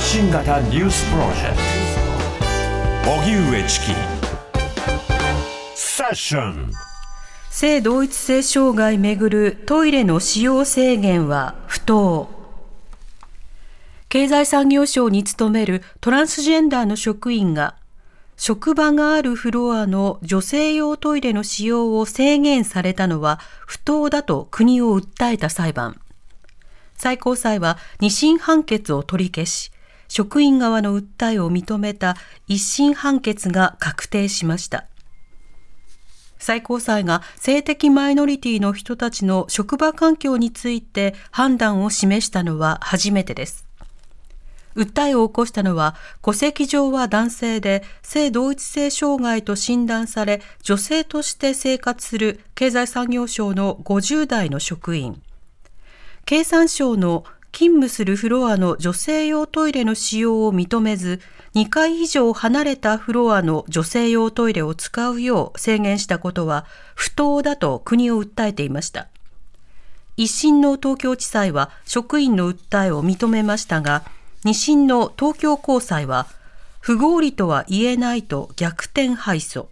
[0.00, 1.56] 発信型ニュースプロジェク
[3.04, 3.10] ト。
[3.20, 3.86] 荻上チキ。
[5.74, 6.72] セッション。
[7.50, 12.30] 性同一性障害めぐるトイレの使用制限は不当。
[14.08, 17.76] 経済産業省に勤めるトランスジェンダーの職員が
[18.38, 26.00] 職場があるフロアの女性用トイレの使用を制限されたのは不当だと国を訴えた裁判。
[26.96, 29.70] 最高裁は二審判決を取り消し、
[30.10, 32.16] 職員側の訴えを認めた
[32.48, 34.84] 一審判決が確定しました。
[36.38, 43.66] 最高裁が性的マイノリティの人たちの職場環境について判断を示したのは初めてです。
[44.74, 55.20] 訴えを起こしたのは、戸籍上は男性で、性同一性障害と診断され、女性として生活する経済産業省の50代の職員。
[56.24, 61.20] 経産省の勤務するフロアの女性用トイレの使用を認めず、
[61.54, 69.08] 2階以上離れたフロアの女性用トイレを使うよう制限したことは不当だと国を訴えていました。
[70.16, 74.04] 一審の東京地裁は職員の訴えを認めましたが、
[74.44, 76.26] 二審の東京高裁は、
[76.80, 79.66] 不合理とは言えないと逆転敗訴。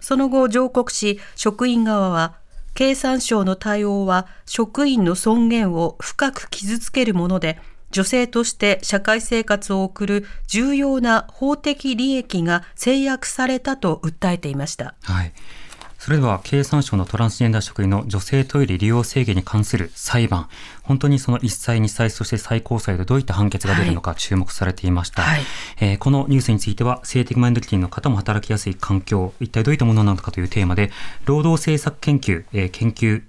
[0.00, 2.34] その後上告し、職員側は、
[2.76, 7.58] 経産省の対応は職員の尊厳を深く傷つけるもので、
[7.90, 14.94] 女性として社会生活を送る重要な法的利益が制約されたと訴えていました。
[15.02, 15.32] はい
[15.98, 20.48] それでは経産省のトランスジェンダー職員の女性トイレ利用制限に関する裁判、
[20.82, 25.22] 本当にその1歳、2歳、そして最高裁でどういった判決が出るのか注目されていました。
[25.22, 25.40] はい、
[25.80, 30.90] えー、このニュースについては、性的マイノリティの方も働きやすい環境、一体どういったものなのかというテーマで、
[31.24, 33.22] 労働政策研究、えー、研究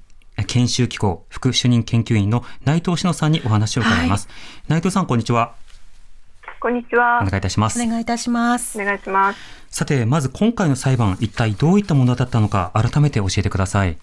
[0.45, 4.27] 研修機構副主任研究員の内藤志乃さんにお話を伺います。
[4.27, 4.33] は
[4.77, 5.55] い、内藤さん、こんにちは。
[6.59, 7.19] こんにちは。
[7.21, 7.81] お願いいたします。
[7.81, 8.81] お願いいたします。
[8.81, 9.39] お願いします。
[9.69, 13.97] さて、まず今回の裁判、一体どういったものだったのか、改めて教えてください。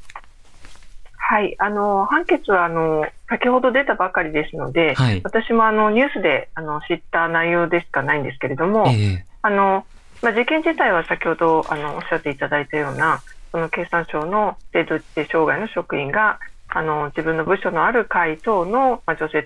[1.16, 9.86] はい、あの判決はあの先ほど出たばかりですので、はい、私もあのニュースであの知った内容でしかないんですけれども、えー、あの
[10.22, 13.20] まあ、事件自体は先ほどあのおっしゃっていただいたような、
[13.52, 16.38] その経産省の制度知障害の職員が
[16.68, 19.42] あの自分の部署のある会等の、まあ、女性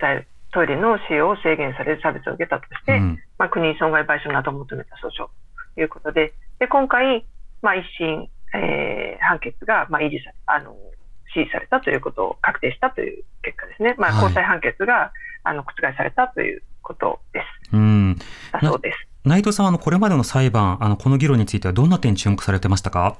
[0.52, 5.28] トイレの使用を制限される差別を受けたとして、うん、まあ、国に損害賠償などを求めた訴訟
[5.74, 7.26] ということで、で今回、
[7.62, 10.76] まあ、一審、えー、判決が、まあ、維持されあの
[11.34, 15.10] 支持されたということを確定したという結果ですね、まあ、高裁判決が、はい、
[15.44, 17.76] あの覆されたということです。
[17.76, 18.16] うん。
[18.50, 19.06] だそうです。
[19.24, 23.18] 内藤さんあの、これまでの裁判、あのこの議論については、どんな点、注目されてましたか？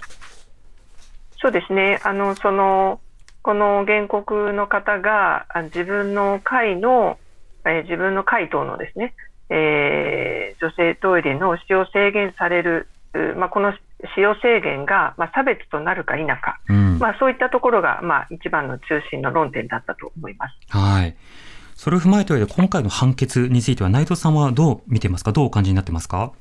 [1.37, 2.01] そうですね。
[2.03, 3.01] あのその
[3.49, 7.17] この原告の方が自分の会の、
[7.65, 9.15] えー、自分の会等のですね、
[9.49, 12.89] えー、女性トイレの使用制限される、
[13.39, 13.73] まあ、この
[14.15, 20.55] 使用制限が、まあ、差別となるか否か、うん、まあ、そういったところが、まあ、一番の中心の論点だったと思います。
[20.69, 21.17] はい。
[21.75, 26.33] それを踏まえた上で、今回の判決については、内藤さんはどう見てますか、どうお感じになってますか？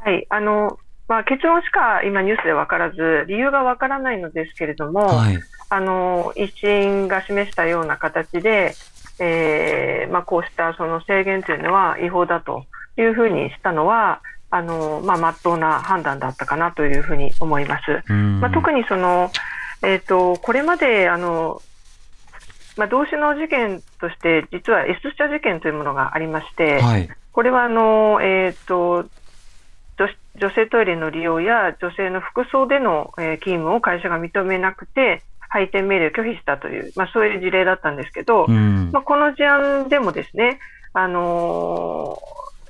[0.00, 0.26] はい。
[0.28, 0.78] あの
[1.08, 5.38] まあ、結論しか今、ニュースで分からず、理由が分からないのですけれども、はい、
[5.70, 8.74] あの一審が示したような形で、
[9.18, 12.64] えーまあ、こうしたその制限というのは違法だと
[12.96, 18.12] いうふうにしたのは、あのまあ、っとうな判断だったかなというふうに思います。
[18.12, 19.30] まあ、特にその、
[19.82, 21.60] えーと、これまであの、
[22.76, 29.08] まあ、同種の事件として、実は S 社事件というものがありまして、はい、これはあの、えーと
[30.38, 40.58] 女性トイレの利用や女性の服装での、えー、勤務を会社が認めなくて、配点命令を拒否したという、まあ、そういう事例だったんですけど、うん、まあ、この事案でもですね、
[40.92, 42.18] あの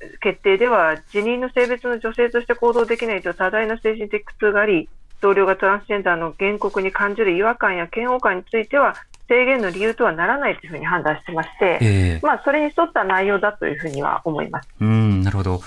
[0.00, 4.88] ー、決定では、辞任の性別の女性として行動できないと多大な精神的苦痛があり、
[5.20, 8.94] 同僚がトランスジェンダーの原告に感じる違和感や嫌悪感については、
[9.28, 14.68] 制限の理由とはならないというふうに判断してまして、えー、まあ、それに沿った内容だというふうには思います。
[14.80, 15.60] うんなるほど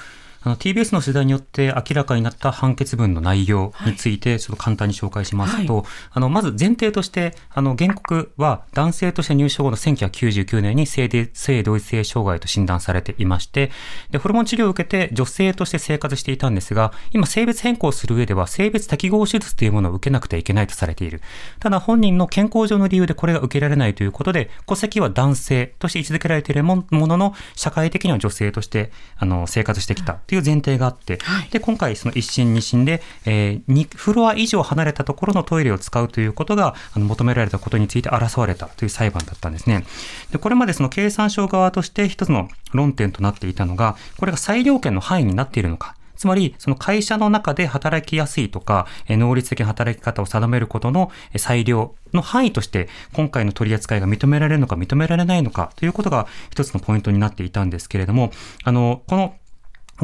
[0.43, 13.71] あの TBS の取材によって明らかになった判決文の内容について、ちょっと簡単に紹介しますと、はい、あのまず前提として、あの原告は男性として入所後の1999年に性で性同一性障害と診断されていまして、
[14.09, 21.21] でホルモン治療を受けて女性として生活していたんですが、今性別変更する上では性別適合手術というものを受けなくてはいけないとされている。
[21.59, 39.83] ただ本人の健康上の理由でこれが受けられないということで、戸籍は男性として位置づけられているものの、社会的には女性としてあの生活してきたという前提があって、はい、で今回その一審二審で、えー、2フロア以上離れたところのトイレを使うということがあの求められたことについて争われたという裁判だったんですね。
[40.31, 45.95] でこれまでその経産省側として一つの論点となっていたのが、これが裁量権の範囲になっているのか。
[46.15, 58.31] つまり、その会社の中で働きやすいとか、能率的な働き方を定めることの裁量の範囲として、今回の取り扱いが認められるのか認められないのかということが一つのポイントになっていたんですけれども、
[58.63, 59.33] あの、この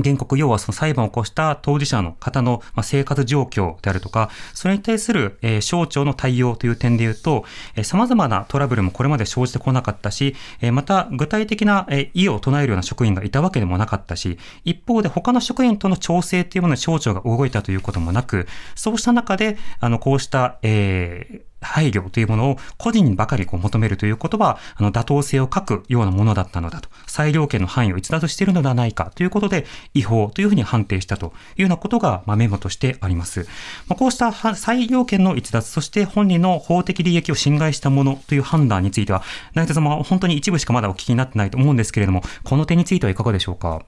[0.03, 7.45] 原告、要はその裁判を起こした当事者の方の生活状況であるとか、それに対する省庁の対応という点で言うと、
[7.83, 10.35] 様々なトラブルもこれまで生じてこなかったし、
[10.71, 26.89] また具体的な意を唱えるような職員がいたわけでもなかったし、一方で他の職員との調整っていうものに省庁が動いたということもなく、そうした中で、あの、こうした、えー、配慮というものを個人にばかりこう求めるということは、あの、妥当性を欠くようなものだったのだと。
[27.07, 33.47] 裁量権の範囲を逸脱しているのではないかということで、違法というふうに判定したというようなことが、まあ、メモとしてあります。
[33.87, 39.23] まあ、こうした裁量権の逸脱、そして本人の法的利益を侵害したものという判断については、
[39.55, 43.81] 内田様は本当に一部しかまだお聞きになってないと思うんですけれども、この点についてはいかがでしょうか？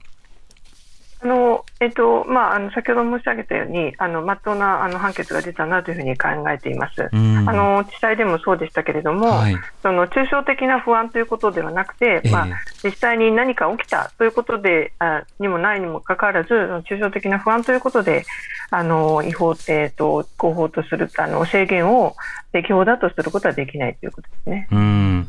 [1.22, 7.02] あのえっとまあ、あの先ほど申し上げたように、あの真っ当なあの判決が出たなというふうに考えています。
[7.02, 12.48] あの地裁でもそうでしたけれども、はい、その抽象的な不安ということではなくて、えー、まあ、
[12.82, 18.24] 実際に何か起きたということであにもないにもかかわらず、抽象的な不安ということで、
[18.70, 22.14] あの違法、えーと、合法とするあの制限を
[22.52, 24.68] 適法だとすることはできないということですね。
[24.70, 25.28] うん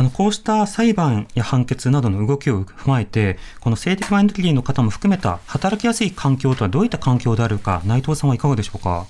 [0.00, 9.04] あの、こうした裁判や判決などの動きを踏まえて、この性的マイノリティの方も含めた働きやすい環境とはどういった環境であるか、内藤さんはいかがでしょうか？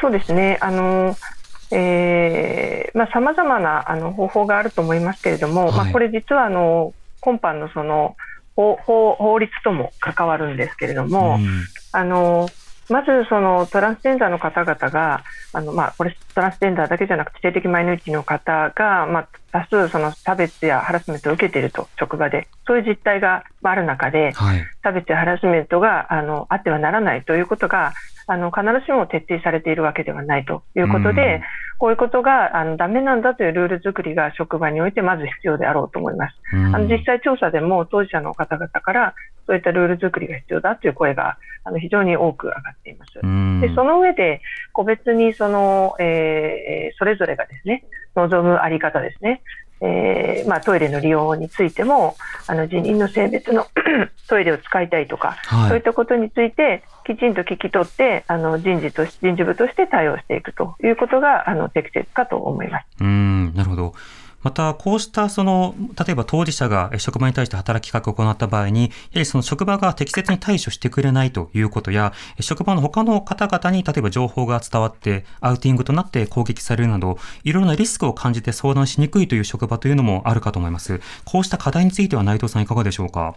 [0.00, 0.58] そうですね。
[0.60, 1.16] あの、
[1.70, 8.16] えー、まあ、様々なあの方法があると思いますけれども、はい、まあ、これ実はあの、今般のその
[8.56, 12.48] 法法法律とも関わるんですけれども、うん、あの、
[12.88, 27.92] まずそのトランスジェンダーの方々が、あのまあ、これトランスジェンダーだけじゃなくて性的マイノリティの方が、まあ、多数その差別やハラスメントを受けていると、職場で、そういう実態がある中で、はい、差別やハラスメントがあのあってはならないということが、
[28.28, 31.42] あの必ずしも徹底されているわけではないということで、
[31.78, 36.36] こういうことがあのダメなんだというルール作りが職場においてまず必要であろうと思います。
[36.52, 39.14] あの実際調査でも当事者の方々から
[39.46, 43.12] そういったルール作りが必要だという声があの非常に多く上がっています。
[43.60, 44.40] でその上で
[44.72, 47.84] 個別にその、えー、それぞれがですね
[48.14, 49.42] 望むあり方ですね。
[49.80, 53.66] えーまあ、トイレの利用についてもあの辞任の性別の
[54.28, 62.86] トイレを使いたいとか、はい、そういったことについてきちんと聞き取ってあの人事とし人事部として対応していくということがあの適切かと思います。
[63.00, 63.94] うんなるほど
[64.42, 81.00] また、こうしたその、例えば当事者が職場に対して働きかけを行った場合に、やはりその職場が適切に対処してくれないということや、職場の他の方々に例えば情報が伝わって、アウティングとなって攻撃されるなど、いろいろなリスクを感じて相談しにくいという職場というのもあるかと思います。
[81.24, 83.34] こうした課題については内藤さんいかがでしょうか？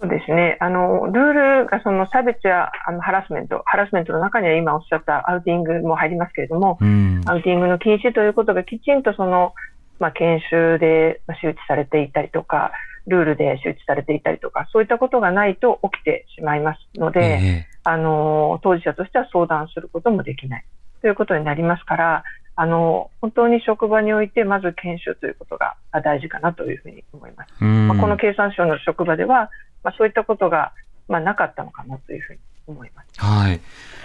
[0.00, 0.58] そうですね。
[0.60, 9.54] あの、ルールがその差別やあのハラスメント、ハラスメントの中には今おっしゃったアウティングも入りますけれども、うん、アウティングの禁止ということがきちんとその
[9.98, 12.72] まあ、研修で周知されていたりとか、
[13.06, 20.64] ルールで周知されていたりとか、そういったことがないと起きてしまいますので、えー、あの、当事者としては相談することもできない
[21.02, 22.24] ということになりますから、
[22.56, 27.64] あの、本当に職場において、まず研修ということが大事かなというふうに思います。
[27.64, 29.50] まあ、この経産省の職場では、
[29.82, 30.72] まあ、そういったことが、
[31.08, 33.20] まあ、なかったのかなというふうに思います。
[33.20, 33.60] はい。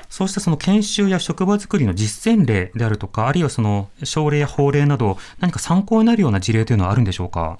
[0.09, 7.59] そうしたその研修や職場づくりの実践例であるとか、あるいはその省令や法令など、何か参考になるような事例というのはあるんでしょうか？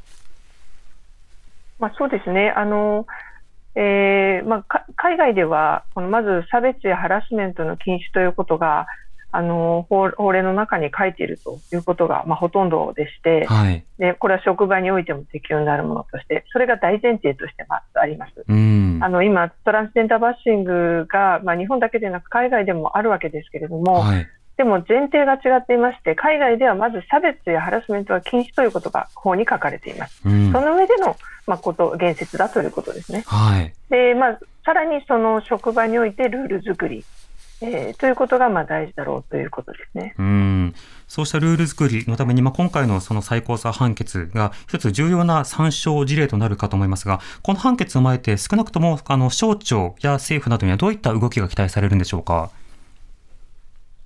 [1.80, 2.52] まあ、そうですね。
[2.58, 3.08] あの、
[3.76, 8.88] えーまあ、海外では、このまず差別やハラスメントの禁止ということが、
[9.32, 18.32] あの法令の中に書いているということが、まあ、ほとんどでして、はい、で、これは職場においても適用になるものとして、それが大前提としてまあります。
[18.48, 30.22] あの今、トランスジェンダーバッシングが、まあ、日本だけでなく海外でもあるわけですけれども、はい、でも前提が違っていまして、海外ではまず差別やハラスメントは禁止ということが法に書かれています。
[30.26, 31.16] うん、その上での、
[31.48, 33.24] まあ、こと、言説だということですね。
[33.26, 37.06] はい、で、まあ、さらにその職場においてルール作り、
[37.62, 40.16] えー、ということがまあ大事だろうということですね。
[40.18, 40.74] うん
[41.08, 52.52] そうしたルール作りのために、まあ、今回のその最高裁判決が一つ重要な参照事例となるかと思いますが、この判決を前て少なくともあの省庁や政府などにはどういった動きが期待されるんでしょうか？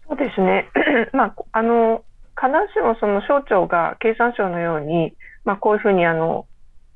[0.07, 0.69] そうですね。
[1.13, 2.03] まあ、あの、
[2.35, 5.13] 必ずしもその省庁が経産省のように、
[5.45, 6.45] まあ、こういうふうにあの、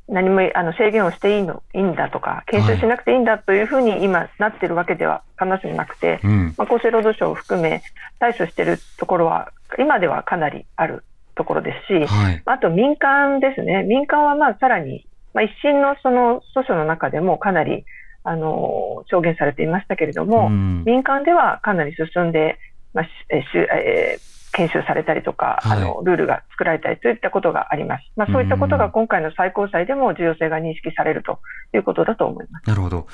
[0.10, 7.84] 何もあの制限をしていいのいいんだとか、研修しなくていいんだというふうに今、なってるわけでは必ずなくて、まあ、厚生労働省を含め、
[8.20, 11.04] 対処しているところは、今ではかなりある
[11.36, 17.84] ところですし、はい、あと民間ですね、民間はまあさらに、まあ、一審のその訴訟の中でもかなり
[18.24, 22.60] あの証言されていましたけれども、民間ではかなり進んで、
[22.94, 28.04] まあええー研修されたりとか、はい、あのルールが作られたりといったことがあります。
[28.16, 31.40] まあ、そういったことが今回の最高裁でも重要性が認識されると
[31.76, 32.68] いうことだと思います。
[32.68, 33.08] なるほど。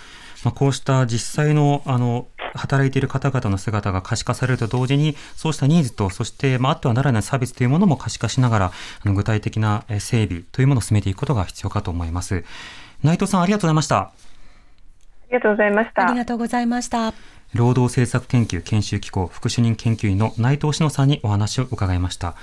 [0.45, 8.71] まあ、こうした実際のあの働いている方々の姿が可視化されると同時に、そうしたニーズと、そして、まあ、あってはならないサービスというものも可視化しながら、あ
[9.07, 12.43] の具体的な整備というものを進めていくことが必要かと思います。
[13.03, 13.97] 内藤さん、ありがとうございました。
[13.97, 14.11] あ
[15.29, 16.07] りがとうございました。
[16.07, 17.42] ありがとうございました。
[17.53, 22.35] 労働政策研究研修機構副主任研究員の内藤志乃さんにお話を伺いました。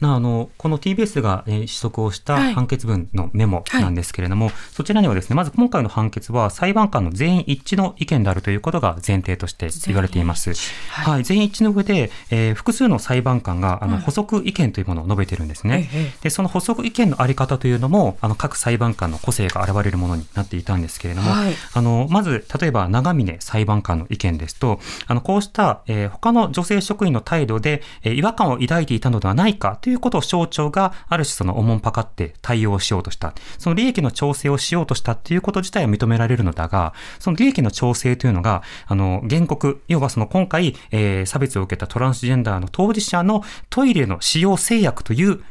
[0.00, 10.54] なあのこの TBS が、えー、取得をした判決文のメモなんですけれども、はいはい、そちらにはですねまず今回の判決は裁判官の全員一致の意見であるということが前提として言われています。
[10.90, 15.88] はい、はい、全員一致の上で、えー、複数の裁判官があの補足意見というものを述べてるんですね。
[16.22, 21.32] でその補足意見のあり方というのもあの各裁判官の個性が現れるものになっていたんですけれども、
[21.74, 33.34] あのまず例えば長峰裁判官の意見ですとあのこうした、えー、他の女性職員の態度で、えー、違和感を抱いていたのではないかということを省庁がある種そのおもんぱかって対応しようとした。
[33.58, 45.42] その利益の調整をしようとしたっていうこと自体は認められるのだが、その利益の調整というのが、あの、原告、要はその今回、えー、差別を受けたトランスジェンダーの当事者のトイレの使用制約という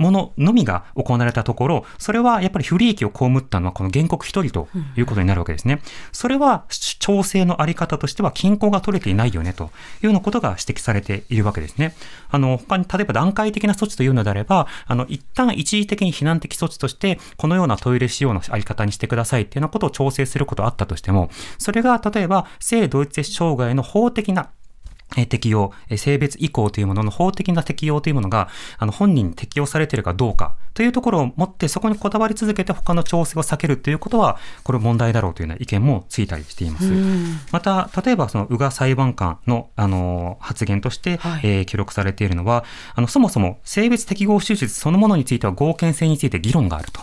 [0.00, 5.82] もののみが行われたところ、それはやっぱり不利益を被ったのはこの原告一人ということになるわけですね。
[6.10, 6.64] それは
[6.98, 11.94] 調整のあり方としては均衡が取れていないよねというようなことが指摘されているわけですね。
[12.30, 24.50] あの、他に例えば段階的な措置というのであれば、あの、一旦一時的に避難的措置として、このようなトイレ使用のあり方にしてくださいっていうようなことを調整することはあったとしても、それが例えば性同一性障害の法的な
[25.28, 28.48] 適用、性別移行というものの法的な適用というものが、
[28.78, 36.92] あの、本人に適用されているかどうかというところを持って、そこにこだわり続けて他の調整を避けるということは、これ問題だろうというような意見もついたりしています。
[37.52, 42.64] また、例えばその、宇賀裁判官の、あの、発言として、はい、えー、記録されているのは、
[42.94, 47.02] あの、そもそも性別適合手術そのものについては合憲性について議論があると。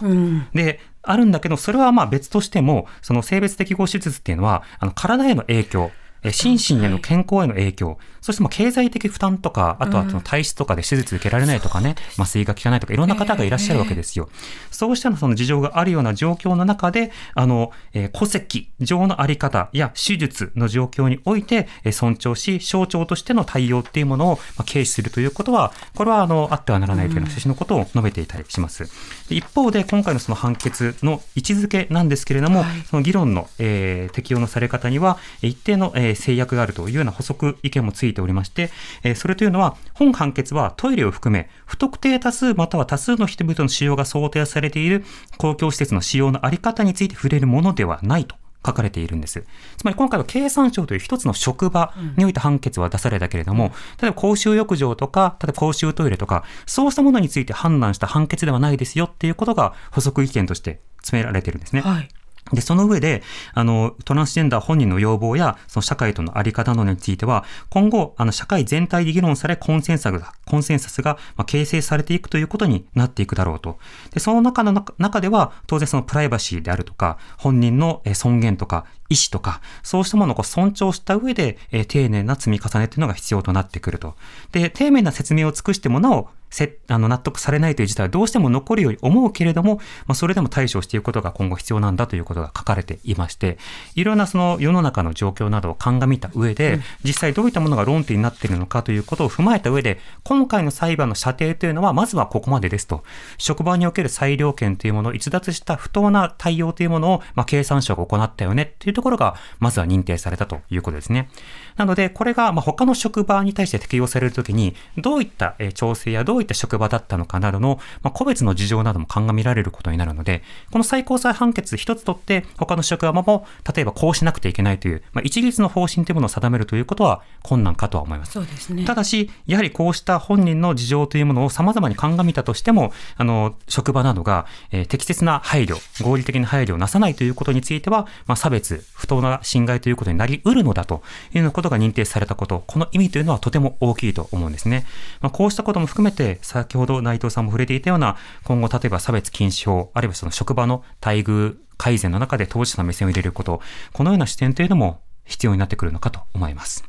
[0.54, 5.92] で、あるんだけど、それはまあ別としても、その性別適合手術っていうのは、あの、体への影響、
[6.32, 14.30] 心身への健康への影響、そしても経済的負担とか、あとはその体質とかで手術受けられないとかね、麻酔が効かないとか、いろんな方がいらっしゃるわけですよ。
[14.72, 28.90] そうしたその事情があるような状況の中で、あの、えー、戸籍上のあり方や手術の状況において、え尊重し、象徴としての対応っていうものを、まあ、軽視するということは、これはあの、あってはならないというような趣旨のことを述べていたりします。
[29.30, 38.70] 一方で、今回のその判決の位置づけなんですけれども、はい、その議論の、えー、適用のされ方には、一定の、えー、制約があるというような補足意見もついておりまして、
[39.04, 45.04] えー、それというのは、本判決はトイレを含め、不特定多数または多数の人々の使用が想定されている
[45.38, 48.36] 公共施設の使用のあり方について触れるものではないと。
[48.66, 49.46] 書かれているんです。
[49.78, 53.72] つまり今回は経産省という一つの職場において判決は出されたけれども、
[54.02, 61.82] 例えば公衆浴場とか、例えば公衆トイレとか、そうしたものについて判断した判決ではないですよっていうことが補足意見として詰められているんですね。
[61.82, 62.10] はい
[62.54, 63.24] で、その上で、
[63.54, 73.80] あの、トランスジェンダー本人の要望や、その社会とのあり方などについては、今後、あの、社会全体で議論され、コンセンサスが、コンセンサスが、まあ、形成されていくということになっていくだろうと。
[74.14, 84.16] で、その中の中では、当然そのプライバシーであるとか、本人の尊厳とか、意思とか、そうしたものを尊重した上で、え、丁寧な積み重ねというのが必要となってくると。
[84.52, 89.76] で、丁寧な説明を尽くしてもなお、せあの納得されないという事態はどうしても残るように思うけれども、
[90.06, 93.58] まあ、それでも対処していくことが今後必要なんだということが書かれていまして、
[93.96, 103.04] いろんなその世の中の状況などを鑑みた上で、うん、実際どういったものが論点になっているのかということを踏まえた上で、今回の裁判の射程というのは、まずはここまでですと。
[103.38, 111.30] 職場における裁量権というものを逸脱した不当な対応というものを、まあ、経産省が行ったよねっていうところが、まずは認定されたということですね。
[111.76, 128.34] なので、これが、ま他の職場に対して適用されるときに、どういった調整やどういった職場だったのかなどの、ま個別の事情なども鑑みられることになるので、この最高裁判決一つとって、他の職場も、例えばこうしなくてはいけないという、まあ、一律の方針というものを定めるということは困難かとは思います。
[128.34, 128.86] そうですね。
[128.86, 141.02] ただし、やはりこうした本人の事情というものを様々に鑑みたとしても、あの、職場などが、えー、適切な配慮、合理的な配慮をなさないということについては、まあ、差別、不当な侵害ということになり得るのだと
[141.32, 144.86] いうようなことが認定されたこと、この意味というのはとても大きいと思うんですね。
[145.22, 153.62] まあ、こうしたことも含めて、で、先ほど内藤さんも触れていたような、今後例えば差別禁止法、あるいはその職場の待遇改善の中で当事者の目線を入れること、
[153.94, 156.84] このような視点というのも必要になってくるのかと思います。